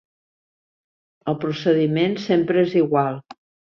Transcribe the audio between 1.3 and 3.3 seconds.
El procediment sempre és igual.